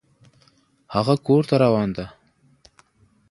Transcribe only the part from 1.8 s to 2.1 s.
ده